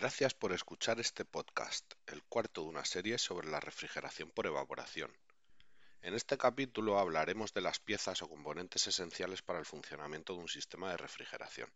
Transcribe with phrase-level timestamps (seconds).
[0.00, 5.10] Gracias por escuchar este podcast, el cuarto de una serie sobre la refrigeración por evaporación.
[6.02, 10.48] En este capítulo hablaremos de las piezas o componentes esenciales para el funcionamiento de un
[10.48, 11.72] sistema de refrigeración.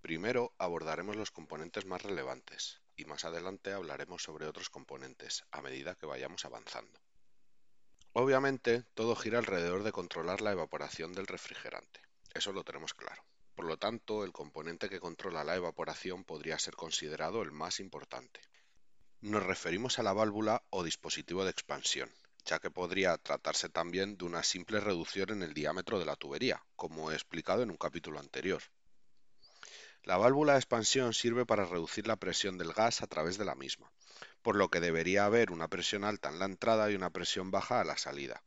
[0.00, 5.96] Primero abordaremos los componentes más relevantes y más adelante hablaremos sobre otros componentes a medida
[5.96, 7.00] que vayamos avanzando.
[8.12, 12.00] Obviamente, todo gira alrededor de controlar la evaporación del refrigerante.
[12.32, 13.24] Eso lo tenemos claro.
[13.56, 18.42] Por lo tanto, el componente que controla la evaporación podría ser considerado el más importante.
[19.22, 22.12] Nos referimos a la válvula o dispositivo de expansión,
[22.44, 26.62] ya que podría tratarse también de una simple reducción en el diámetro de la tubería,
[26.76, 28.62] como he explicado en un capítulo anterior.
[30.02, 33.54] La válvula de expansión sirve para reducir la presión del gas a través de la
[33.54, 33.90] misma,
[34.42, 37.80] por lo que debería haber una presión alta en la entrada y una presión baja
[37.80, 38.42] a la salida.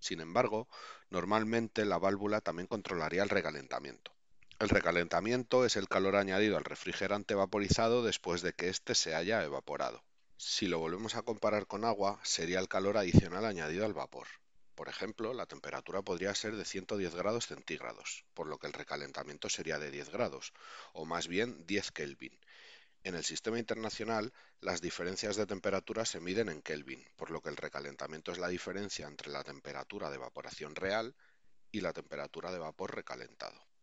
[0.00, 0.68] Sin embargo,
[1.10, 4.14] normalmente la válvula también controlaría el recalentamiento.
[4.64, 9.44] El recalentamiento es el calor añadido al refrigerante vaporizado después de que éste se haya
[9.44, 10.02] evaporado.
[10.38, 14.26] Si lo volvemos a comparar con agua, sería el calor adicional añadido al vapor.
[14.74, 19.50] Por ejemplo, la temperatura podría ser de 110 grados centígrados, por lo que el recalentamiento
[19.50, 20.54] sería de 10 grados,
[20.94, 22.40] o más bien 10 Kelvin.
[23.02, 27.50] En el sistema internacional, las diferencias de temperatura se miden en Kelvin, por lo que
[27.50, 31.14] el recalentamiento es la diferencia entre la temperatura de evaporación real
[31.70, 33.73] y la temperatura de vapor recalentado.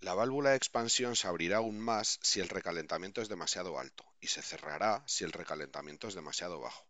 [0.00, 4.26] La válvula de expansión se abrirá aún más si el recalentamiento es demasiado alto y
[4.26, 6.86] se cerrará si el recalentamiento es demasiado bajo.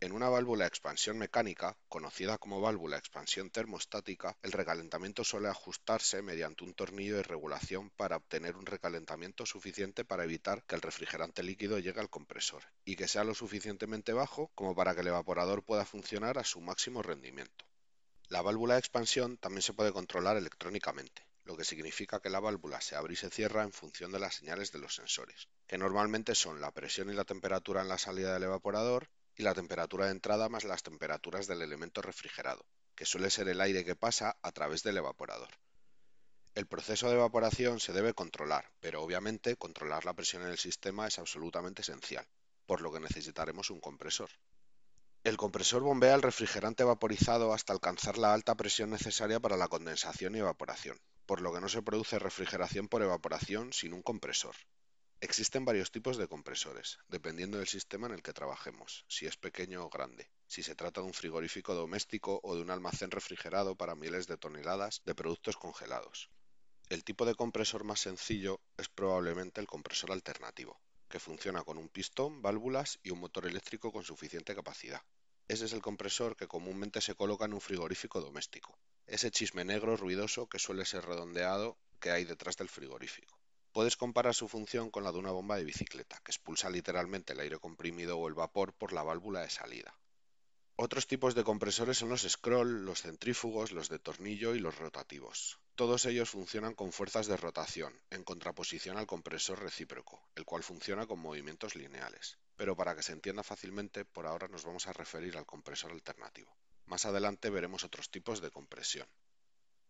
[0.00, 5.48] En una válvula de expansión mecánica, conocida como válvula de expansión termostática, el recalentamiento suele
[5.48, 10.82] ajustarse mediante un tornillo de regulación para obtener un recalentamiento suficiente para evitar que el
[10.82, 15.06] refrigerante líquido llegue al compresor y que sea lo suficientemente bajo como para que el
[15.06, 17.64] evaporador pueda funcionar a su máximo rendimiento.
[18.28, 22.80] La válvula de expansión también se puede controlar electrónicamente lo que significa que la válvula
[22.80, 26.34] se abre y se cierra en función de las señales de los sensores, que normalmente
[26.34, 30.10] son la presión y la temperatura en la salida del evaporador y la temperatura de
[30.10, 34.50] entrada más las temperaturas del elemento refrigerado, que suele ser el aire que pasa a
[34.50, 35.50] través del evaporador.
[36.56, 41.06] El proceso de evaporación se debe controlar, pero obviamente controlar la presión en el sistema
[41.06, 42.26] es absolutamente esencial,
[42.66, 44.30] por lo que necesitaremos un compresor.
[45.22, 50.34] El compresor bombea el refrigerante vaporizado hasta alcanzar la alta presión necesaria para la condensación
[50.34, 54.54] y evaporación, por lo que no se produce refrigeración por evaporación sin un compresor.
[55.20, 59.84] Existen varios tipos de compresores, dependiendo del sistema en el que trabajemos, si es pequeño
[59.84, 63.96] o grande, si se trata de un frigorífico doméstico o de un almacén refrigerado para
[63.96, 66.30] miles de toneladas de productos congelados.
[66.90, 71.88] El tipo de compresor más sencillo es probablemente el compresor alternativo, que funciona con un
[71.88, 75.02] pistón, válvulas y un motor eléctrico con suficiente capacidad.
[75.48, 79.96] Ese es el compresor que comúnmente se coloca en un frigorífico doméstico, ese chisme negro
[79.96, 83.38] ruidoso que suele ser redondeado que hay detrás del frigorífico.
[83.72, 87.40] Puedes comparar su función con la de una bomba de bicicleta, que expulsa literalmente el
[87.40, 89.94] aire comprimido o el vapor por la válvula de salida.
[90.78, 95.58] Otros tipos de compresores son los scroll, los centrífugos, los de tornillo y los rotativos.
[95.74, 101.06] Todos ellos funcionan con fuerzas de rotación, en contraposición al compresor recíproco, el cual funciona
[101.06, 102.38] con movimientos lineales.
[102.56, 106.54] Pero para que se entienda fácilmente, por ahora nos vamos a referir al compresor alternativo.
[106.86, 109.08] Más adelante veremos otros tipos de compresión.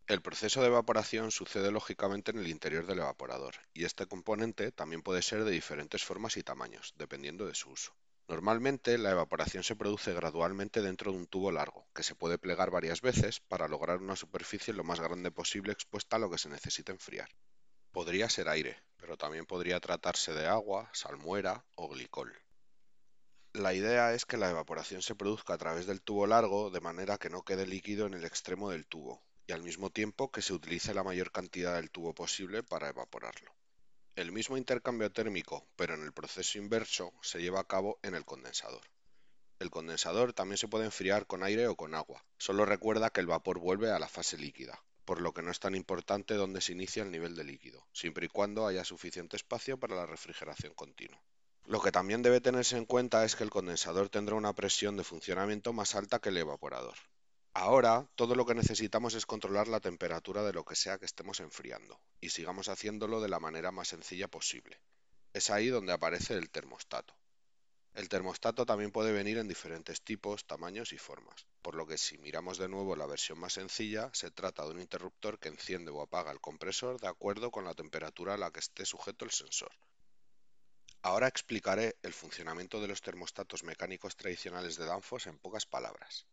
[0.06, 5.02] El proceso de evaporación sucede lógicamente en el interior del evaporador, y este componente también
[5.02, 7.94] puede ser de diferentes formas y tamaños, dependiendo de su uso.
[8.28, 12.70] Normalmente la evaporación se produce gradualmente dentro de un tubo largo, que se puede plegar
[12.70, 16.48] varias veces para lograr una superficie lo más grande posible expuesta a lo que se
[16.48, 17.28] necesita enfriar.
[17.92, 22.45] Podría ser aire, pero también podría tratarse de agua, salmuera o glicol.
[23.58, 27.16] La idea es que la evaporación se produzca a través del tubo largo de manera
[27.16, 30.52] que no quede líquido en el extremo del tubo y al mismo tiempo que se
[30.52, 33.50] utilice la mayor cantidad del tubo posible para evaporarlo.
[34.14, 38.26] El mismo intercambio térmico, pero en el proceso inverso, se lleva a cabo en el
[38.26, 38.82] condensador.
[39.58, 42.22] El condensador también se puede enfriar con aire o con agua.
[42.36, 45.60] Solo recuerda que el vapor vuelve a la fase líquida, por lo que no es
[45.60, 49.78] tan importante dónde se inicia el nivel de líquido, siempre y cuando haya suficiente espacio
[49.78, 51.18] para la refrigeración continua.
[51.68, 55.02] Lo que también debe tenerse en cuenta es que el condensador tendrá una presión de
[55.02, 56.94] funcionamiento más alta que el evaporador.
[57.54, 61.40] Ahora, todo lo que necesitamos es controlar la temperatura de lo que sea que estemos
[61.40, 64.78] enfriando, y sigamos haciéndolo de la manera más sencilla posible.
[65.32, 67.16] Es ahí donde aparece el termostato.
[67.94, 72.16] El termostato también puede venir en diferentes tipos, tamaños y formas, por lo que si
[72.18, 76.00] miramos de nuevo la versión más sencilla, se trata de un interruptor que enciende o
[76.00, 79.72] apaga el compresor de acuerdo con la temperatura a la que esté sujeto el sensor.
[81.06, 86.26] Ahora explicaré el funcionamiento de los termostatos mecánicos tradicionales de Danfoss en pocas palabras.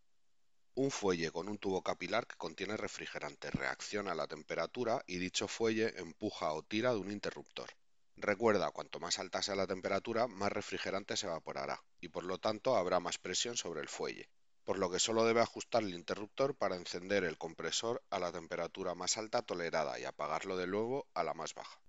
[0.73, 5.47] Un fuelle con un tubo capilar que contiene refrigerante reacciona a la temperatura y dicho
[5.47, 7.69] fuelle empuja o tira de un interruptor.
[8.15, 12.75] Recuerda, cuanto más alta sea la temperatura, más refrigerante se evaporará y por lo tanto
[12.75, 14.27] habrá más presión sobre el fuelle,
[14.63, 18.95] por lo que solo debe ajustar el interruptor para encender el compresor a la temperatura
[18.95, 21.79] más alta tolerada y apagarlo de nuevo a la más baja.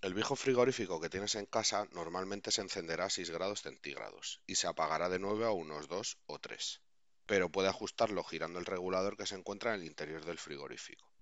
[0.00, 4.54] El viejo frigorífico que tienes en casa normalmente se encenderá a 6 grados centígrados y
[4.54, 6.80] se apagará de nuevo a unos 2 o 3,
[7.26, 11.12] pero puede ajustarlo girando el regulador que se encuentra en el interior del frigorífico.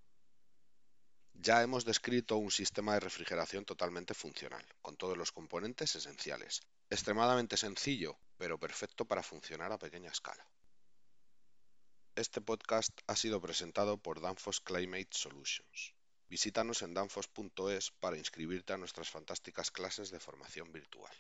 [1.33, 6.61] Ya hemos descrito un sistema de refrigeración totalmente funcional, con todos los componentes esenciales.
[6.91, 10.47] Extremadamente sencillo, pero perfecto para funcionar a pequeña escala.
[12.15, 15.96] Este podcast ha sido presentado por Danfoss Climate Solutions.
[16.29, 21.13] Visítanos en danfoss.es para inscribirte a nuestras fantásticas clases de formación virtual.